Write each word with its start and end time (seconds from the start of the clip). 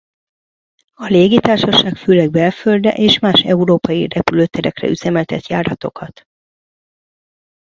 A 0.93 1.05
légitársaság 1.05 1.95
főleg 1.95 2.31
belföldre 2.31 2.93
és 2.93 3.19
más 3.19 3.41
európai 3.41 4.07
repülőterekre 4.07 4.87
üzemeltet 4.87 5.47
járatokat. 5.47 6.23